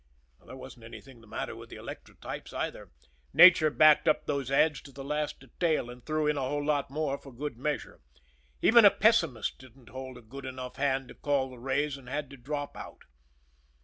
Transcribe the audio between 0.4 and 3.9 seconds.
There wasn't anything the matter with the electrotypes, either nature